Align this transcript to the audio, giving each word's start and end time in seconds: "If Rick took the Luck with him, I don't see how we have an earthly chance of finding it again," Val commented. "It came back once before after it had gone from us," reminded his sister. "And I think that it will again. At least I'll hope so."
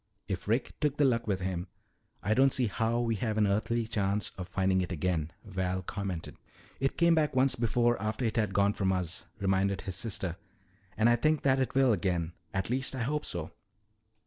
"If 0.27 0.47
Rick 0.47 0.73
took 0.79 0.97
the 0.97 1.05
Luck 1.05 1.27
with 1.27 1.41
him, 1.41 1.67
I 2.23 2.33
don't 2.33 2.51
see 2.51 2.65
how 2.65 3.01
we 3.01 3.17
have 3.17 3.37
an 3.37 3.45
earthly 3.45 3.85
chance 3.85 4.31
of 4.31 4.47
finding 4.47 4.81
it 4.81 4.91
again," 4.91 5.31
Val 5.45 5.83
commented. 5.83 6.37
"It 6.79 6.97
came 6.97 7.13
back 7.13 7.35
once 7.35 7.53
before 7.53 8.01
after 8.01 8.25
it 8.25 8.35
had 8.35 8.51
gone 8.51 8.73
from 8.73 8.91
us," 8.91 9.25
reminded 9.39 9.81
his 9.81 9.95
sister. 9.95 10.37
"And 10.97 11.07
I 11.07 11.17
think 11.17 11.43
that 11.43 11.59
it 11.59 11.75
will 11.75 11.93
again. 11.93 12.33
At 12.51 12.71
least 12.71 12.95
I'll 12.95 13.03
hope 13.03 13.25
so." 13.27 13.51